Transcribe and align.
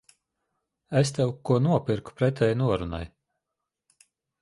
Es 1.01 1.11
tev 1.17 1.35
ko 1.51 1.59
nopirku 1.67 2.17
pretēji 2.23 2.61
norunai. 2.65 3.07